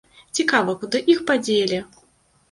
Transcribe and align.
Цікава, 0.37 0.73
куды 0.83 1.01
іх 1.13 1.19
падзелі? 1.29 1.79